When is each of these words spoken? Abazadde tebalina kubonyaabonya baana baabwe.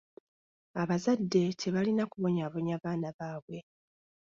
Abazadde 0.81 1.43
tebalina 1.61 2.03
kubonyaabonya 2.11 2.75
baana 2.83 3.09
baabwe. 3.17 3.57